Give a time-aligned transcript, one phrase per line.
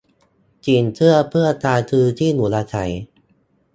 [0.65, 2.91] สินเชื่อเพื่อการซื้อที่อยู่อาศัย